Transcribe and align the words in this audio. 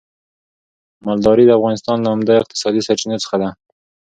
مالداري 1.05 1.45
د 1.45 1.51
افغانستان 1.59 1.97
له 2.01 2.09
عمده 2.13 2.33
اقتصادي 2.41 2.81
سرچينو 2.87 3.21
څخه 3.23 3.35
ده. 3.43 3.49